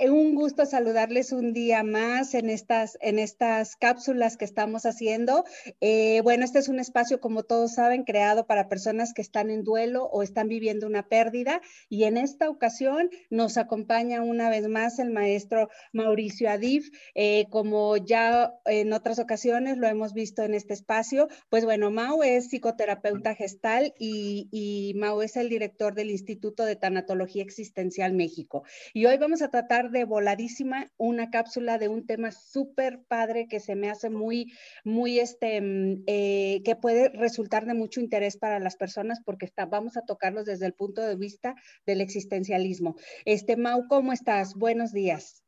[0.00, 5.44] Eh, un gusto saludarles un día más en estas, en estas cápsulas que estamos haciendo.
[5.80, 9.62] Eh, bueno, este es un espacio, como todos saben, creado para personas que están en
[9.62, 11.60] duelo o están viviendo una pérdida.
[11.88, 16.90] Y en esta ocasión nos acompaña una vez más el maestro Mauricio Adif.
[17.14, 22.24] Eh, como ya en otras ocasiones lo hemos visto en este espacio, pues bueno, Mau
[22.24, 28.64] es psicoterapeuta gestal y, y es el director del Instituto de Tanatología Existencial México.
[28.92, 33.60] Y hoy vamos a tratar de voladísima una cápsula de un tema súper padre que
[33.60, 34.52] se me hace muy,
[34.84, 39.66] muy, este, mm, eh, que puede resultar de mucho interés para las personas porque está,
[39.66, 41.54] vamos a tocarlos desde el punto de vista
[41.86, 42.96] del existencialismo.
[43.24, 44.54] Este, Mau, ¿cómo estás?
[44.54, 45.42] Buenos días.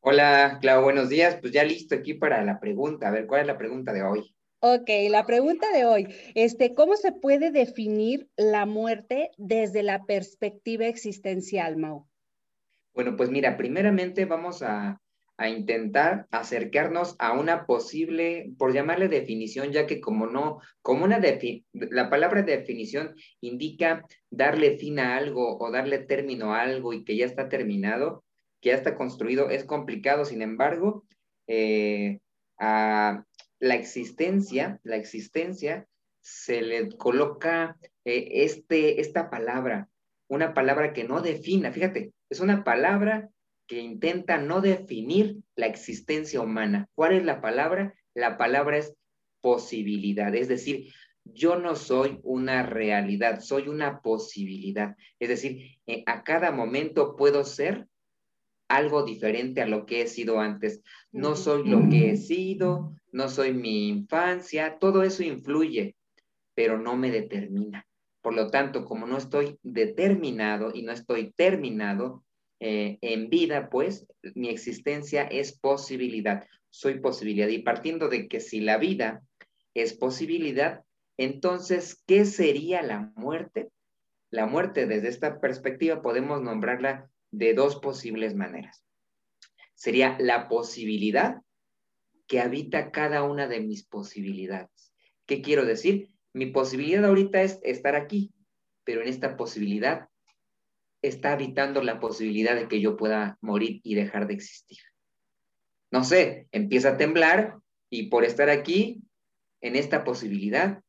[0.00, 1.38] Hola, Clau, buenos días.
[1.40, 3.08] Pues ya listo aquí para la pregunta.
[3.08, 4.34] A ver, ¿cuál es la pregunta de hoy?
[4.60, 10.86] Ok, la pregunta de hoy, este, ¿cómo se puede definir la muerte desde la perspectiva
[10.86, 12.07] existencial, Mau?
[12.98, 15.00] Bueno, pues mira, primeramente vamos a,
[15.48, 21.20] intentar acercarnos a una posible, por llamarle definición, ya que como no, como una
[21.72, 27.16] la palabra definición indica darle fin a algo o darle término a algo y que
[27.16, 28.24] ya está terminado,
[28.60, 31.04] que ya está construido, es complicado, sin embargo,
[31.46, 32.18] eh,
[32.58, 33.22] a
[33.60, 35.86] la existencia, la existencia
[36.20, 39.88] se le coloca eh, este, esta palabra,
[40.26, 43.30] una palabra que no defina, fíjate, es una palabra
[43.66, 46.88] que intenta no definir la existencia humana.
[46.94, 47.94] ¿Cuál es la palabra?
[48.14, 48.94] La palabra es
[49.40, 50.92] posibilidad, es decir,
[51.24, 54.96] yo no soy una realidad, soy una posibilidad.
[55.18, 57.86] Es decir, eh, a cada momento puedo ser
[58.68, 60.82] algo diferente a lo que he sido antes.
[61.12, 65.96] No soy lo que he sido, no soy mi infancia, todo eso influye,
[66.54, 67.86] pero no me determina.
[68.20, 72.24] Por lo tanto, como no estoy determinado y no estoy terminado
[72.60, 77.48] eh, en vida, pues mi existencia es posibilidad, soy posibilidad.
[77.48, 79.22] Y partiendo de que si la vida
[79.74, 80.82] es posibilidad,
[81.16, 83.70] entonces, ¿qué sería la muerte?
[84.30, 88.84] La muerte desde esta perspectiva podemos nombrarla de dos posibles maneras.
[89.74, 91.38] Sería la posibilidad
[92.26, 94.92] que habita cada una de mis posibilidades.
[95.26, 96.10] ¿Qué quiero decir?
[96.32, 98.32] Mi posibilidad ahorita es estar aquí,
[98.84, 100.08] pero en esta posibilidad
[101.02, 104.78] está habitando la posibilidad de que yo pueda morir y dejar de existir.
[105.90, 107.58] No sé, empieza a temblar
[107.90, 109.02] y por estar aquí,
[109.60, 110.82] en esta posibilidad,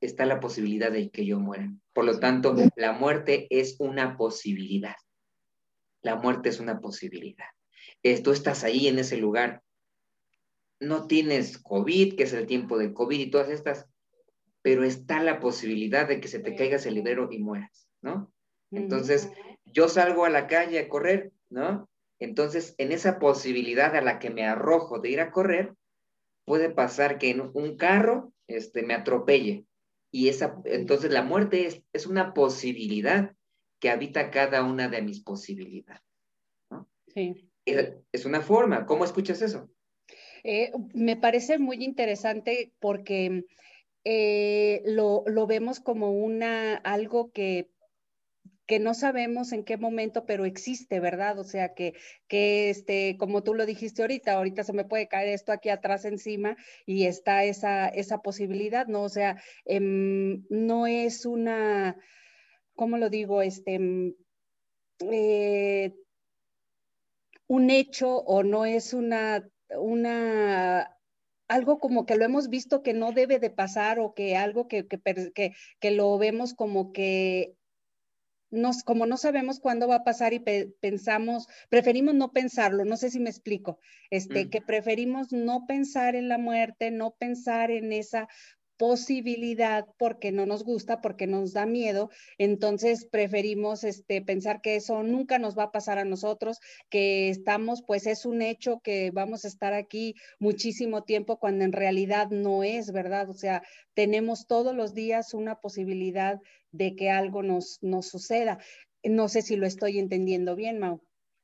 [0.00, 1.70] está la posibilidad de que yo muera.
[1.92, 4.96] Por lo tanto, la muerte es una posibilidad.
[6.02, 7.46] La muerte es una posibilidad.
[8.22, 9.62] tú estás ahí en ese lugar.
[10.80, 13.86] No tienes COVID, que es el tiempo del COVID y todas estas,
[14.64, 18.32] pero está la posibilidad de que se te caiga el librero y mueras, ¿no?
[18.70, 19.30] Entonces,
[19.66, 21.86] yo salgo a la calle a correr, ¿no?
[22.18, 25.74] Entonces, en esa posibilidad a la que me arrojo de ir a correr,
[26.46, 29.66] puede pasar que en un carro este, me atropelle.
[30.10, 33.34] Y esa, entonces la muerte es, es una posibilidad
[33.80, 36.00] que habita cada una de mis posibilidades.
[36.70, 36.88] ¿no?
[37.08, 37.50] Sí.
[37.66, 38.86] Es, una forma.
[38.86, 39.68] ¿Cómo escuchas eso?
[40.42, 43.44] Eh, me parece muy interesante porque
[44.04, 47.70] eh, lo, vemos como una, algo que,
[48.66, 51.38] que no sabemos en qué momento, pero existe, ¿verdad?
[51.38, 51.94] O sea, que,
[52.28, 56.04] que este, como tú lo dijiste ahorita, ahorita se me puede caer esto aquí atrás
[56.04, 56.56] encima
[56.86, 59.02] y está esa, esa posibilidad, ¿no?
[59.02, 61.96] O sea, em, no es una,
[62.74, 63.42] ¿cómo lo digo?
[63.42, 64.14] Este, em,
[65.10, 65.94] eh,
[67.46, 70.94] un hecho o no es una, una
[71.48, 74.86] algo como que lo hemos visto que no debe de pasar o que algo que,
[74.86, 77.54] que, que, lo vemos como que
[78.50, 80.40] nos, como no sabemos cuándo va a pasar y
[80.80, 83.78] pensamos, preferimos no pensarlo, no sé si me explico,
[84.10, 84.50] este, mm.
[84.50, 88.28] que preferimos no pensar en la muerte, no pensar en esa
[88.76, 95.02] posibilidad porque no nos gusta, porque nos da miedo, entonces preferimos este, pensar que eso
[95.02, 96.58] nunca nos va a pasar a nosotros,
[96.90, 101.72] que estamos, pues es un hecho que vamos a estar aquí muchísimo tiempo cuando en
[101.72, 103.30] realidad no es, ¿verdad?
[103.30, 103.62] O sea,
[103.94, 106.40] tenemos todos los días una posibilidad
[106.72, 108.58] de que algo nos, suceda.
[109.02, 111.00] No sé si lo estoy entendiendo bien, Mau.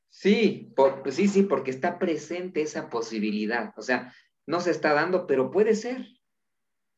[0.09, 0.75] Sí,
[1.11, 3.73] sí, sí, porque está presente esa posibilidad.
[3.76, 4.12] O sea,
[4.47, 6.05] no se está dando, pero puede ser.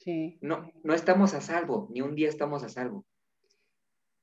[0.03, 0.39] Sí.
[0.41, 3.07] No, no estamos a salvo, ni un día estamos a salvo.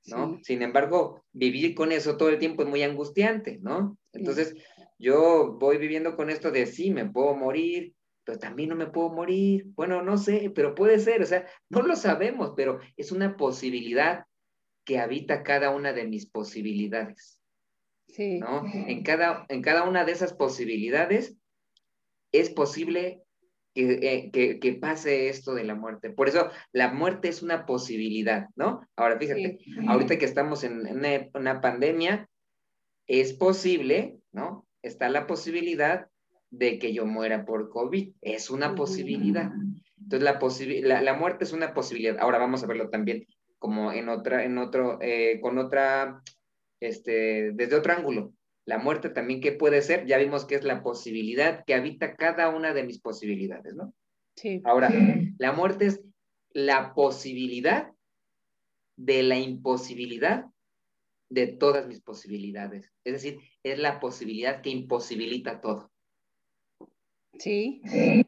[0.06, 0.38] ¿no?
[0.42, 3.98] Sin embargo, vivir con eso todo el tiempo es muy angustiante, ¿no?
[4.12, 4.54] Entonces,
[4.98, 7.94] yo voy viviendo con esto de sí, me puedo morir,
[8.24, 9.66] pero también no me puedo morir.
[9.74, 14.24] Bueno, no sé, pero puede ser, o sea, no lo sabemos, pero es una posibilidad
[14.84, 17.40] que habita cada una de mis posibilidades.
[18.08, 18.38] Sí.
[18.38, 18.64] ¿no?
[18.72, 21.36] En cada, en cada una de esas posibilidades
[22.32, 23.22] es posible
[23.74, 26.10] eh, que, que, pase esto de la muerte.
[26.10, 28.80] Por eso la muerte es una posibilidad, ¿no?
[28.96, 32.28] Ahora fíjate, ahorita que estamos en, en una pandemia,
[33.06, 34.66] es posible, ¿no?
[34.82, 36.08] Está la posibilidad
[36.50, 38.14] de que yo muera por COVID.
[38.20, 39.50] Es una posibilidad.
[40.00, 42.18] Entonces, la, la, muerte es una posibilidad.
[42.18, 43.26] Ahora vamos a verlo también
[43.58, 46.22] como en otra, en otro, eh, con otra,
[46.80, 48.32] este, desde otro ángulo.
[48.66, 50.06] La muerte también, ¿qué puede ser?
[50.06, 53.94] Ya vimos que es la posibilidad que habita cada una de mis posibilidades, ¿no?
[54.36, 54.60] Sí.
[54.64, 54.90] Ahora,
[55.38, 56.00] la muerte es
[56.52, 57.92] la posibilidad
[58.96, 60.46] de la imposibilidad
[61.30, 62.92] de todas mis posibilidades.
[63.04, 65.90] Es decir, es la posibilidad que imposibilita todo.
[67.38, 68.26] Sí, sí,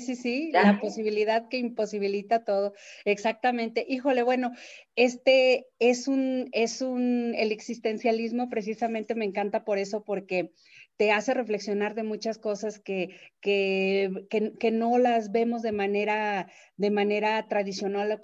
[0.00, 2.74] sí, sí, la posibilidad que imposibilita todo,
[3.04, 3.84] exactamente.
[3.88, 4.52] Híjole, bueno,
[4.96, 10.52] este es un, es un, el existencialismo precisamente me encanta por eso, porque
[10.96, 16.90] te hace reflexionar de muchas cosas que, que, que, no las vemos de manera, de
[16.90, 18.20] manera tradicional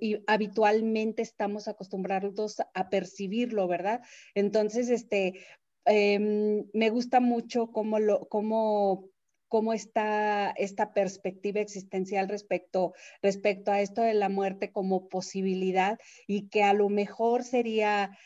[0.00, 4.02] y habitualmente estamos acostumbrados a percibirlo, ¿verdad?
[4.34, 5.34] Entonces, este,
[5.86, 9.08] em, me gusta mucho cómo, lo, cómo
[9.54, 12.92] cómo está esta perspectiva existencial respecto,
[13.22, 15.96] respecto a esto de la muerte como posibilidad
[16.26, 18.18] y que a lo mejor sería,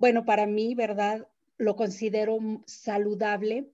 [0.00, 1.28] bueno, para mí, ¿verdad?
[1.58, 3.70] Lo considero saludable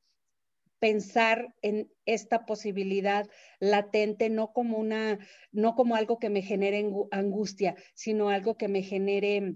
[0.78, 3.26] pensar en esta posibilidad
[3.60, 5.18] latente no como una
[5.52, 9.54] no como algo que me genere angustia sino algo que me genere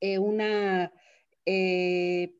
[0.00, 0.92] eh, una
[1.46, 2.34] eh,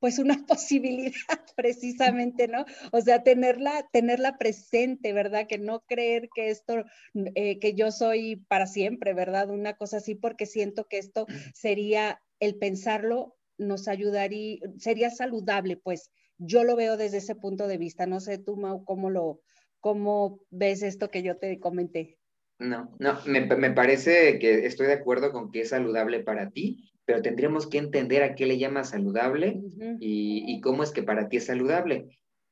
[0.00, 2.64] pues una posibilidad precisamente, ¿no?
[2.92, 5.46] O sea, tenerla, tenerla presente, ¿verdad?
[5.46, 6.84] Que no creer que esto,
[7.14, 9.50] eh, que yo soy para siempre, ¿verdad?
[9.50, 16.10] Una cosa así, porque siento que esto sería, el pensarlo nos ayudaría, sería saludable, pues
[16.38, 18.06] yo lo veo desde ese punto de vista.
[18.06, 19.40] No sé tú, Mau, cómo lo,
[19.80, 22.18] cómo ves esto que yo te comenté.
[22.60, 26.90] No, no, me, me parece que estoy de acuerdo con que es saludable para ti,
[27.08, 29.62] pero tendríamos que entender a qué le llama saludable
[29.98, 32.06] y, cómo es que para ti es saludable.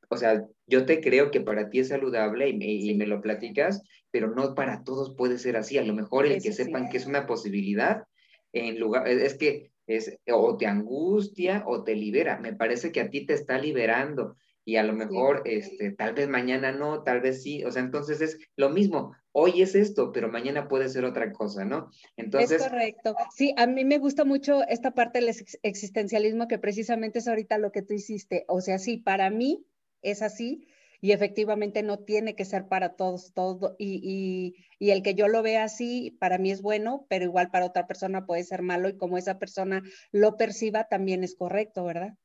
[0.09, 4.33] O sea, yo te creo que para ti es saludable y me, lo platicas, pero
[4.33, 5.77] no para todos puede ser así.
[5.77, 8.05] A lo mejor el que sepan que es una posibilidad,
[8.51, 12.39] en lugar, es que es o te angustia o te libera.
[12.39, 14.37] Me parece que a ti te está liberando
[14.67, 18.19] y a lo mejor, este, tal vez mañana no, tal vez sí, o sea, entonces
[18.19, 21.89] es lo mismo, hoy es esto, pero mañana puede ser otra cosa, ¿no?
[22.17, 22.61] Entonces...
[22.61, 23.15] Es correcto.
[23.33, 25.33] Sí, a mí me gusta mucho esta parte del
[25.63, 29.65] existencialismo que precisamente es ahorita lo que tú hiciste, o sea, sí, para mí
[30.01, 30.67] es así
[30.99, 35.29] y efectivamente no tiene que ser para todos, todo, y, y, y el que yo
[35.29, 38.89] lo vea así, para mí es bueno, pero igual para otra persona puede ser malo
[38.89, 39.81] y como esa persona
[40.11, 42.17] lo perciba, también es correcto, ¿verdad?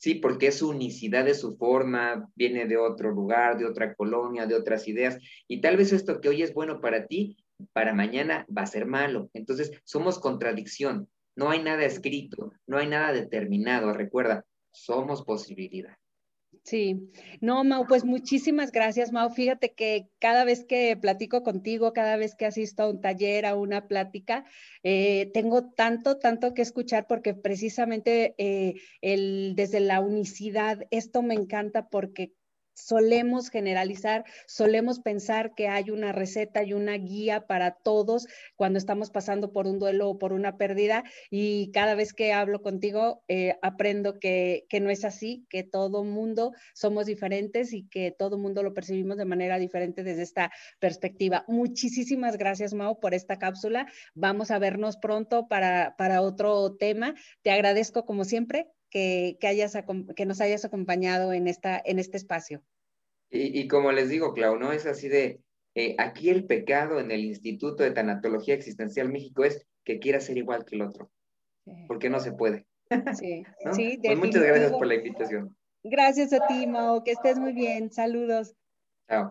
[0.00, 4.54] Sí, porque es unicidad de su forma, viene de otro lugar, de otra colonia, de
[4.54, 7.36] otras ideas, y tal vez esto que hoy es bueno para ti,
[7.74, 9.28] para mañana va a ser malo.
[9.34, 15.99] Entonces, somos contradicción, no hay nada escrito, no hay nada determinado, recuerda, somos posibilidad.
[16.62, 19.30] Sí, no, Mau, pues muchísimas gracias, Mau.
[19.30, 23.56] Fíjate que cada vez que platico contigo, cada vez que asisto a un taller, a
[23.56, 24.44] una plática,
[24.82, 31.34] eh, tengo tanto, tanto que escuchar porque precisamente eh, el, desde la unicidad, esto me
[31.34, 32.34] encanta porque
[32.74, 39.10] solemos generalizar, solemos pensar que hay una receta y una guía para todos cuando estamos
[39.10, 43.56] pasando por un duelo o por una pérdida y cada vez que hablo contigo eh,
[43.62, 48.62] aprendo que, que, no es así, que todo mundo somos diferentes y que todo mundo
[48.62, 51.44] lo percibimos de manera diferente desde esta perspectiva.
[51.48, 53.86] Muchísimas gracias, Mau, por esta cápsula.
[54.14, 57.14] Vamos a vernos pronto para, para otro tema.
[57.42, 59.78] Te agradezco como siempre que, hayas,
[60.16, 62.62] que nos hayas acompañado en, esta, en este espacio.
[63.32, 64.72] Y, como les digo, Clau, ¿no?
[64.72, 65.40] Es así de,
[65.76, 70.36] eh, aquí el pecado en el Instituto de Tanatología Existencial México es que quiera ser
[70.36, 71.12] igual que el otro,
[71.86, 72.66] porque no se puede.
[73.14, 75.56] Sí, sí pues muchas gracias por la invitación.
[75.84, 77.90] Gracias a ti, Mao, que estés muy bien.
[77.92, 78.54] Saludos.
[79.08, 79.30] Chao.